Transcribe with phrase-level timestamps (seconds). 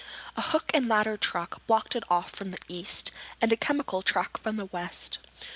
[0.35, 4.35] A hook and ladder truck blocked it off from the east and a chemical truck
[4.39, 5.19] from the west.